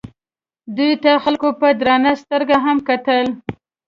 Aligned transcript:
دوی 0.75 0.91
ته 1.03 1.11
خلکو 1.23 1.47
په 1.59 1.67
درنه 1.79 2.11
سترګه 2.21 2.57
هم 2.65 2.77
کتل. 2.89 3.25